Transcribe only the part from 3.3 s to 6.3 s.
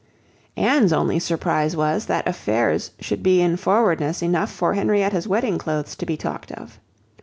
in forwardness enough for Henrietta's wedding clothes to be